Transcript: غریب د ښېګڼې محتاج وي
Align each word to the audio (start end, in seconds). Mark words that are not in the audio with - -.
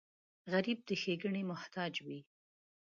غریب 0.51 0.79
د 0.87 0.89
ښېګڼې 1.01 1.41
محتاج 1.51 1.93
وي 2.05 2.19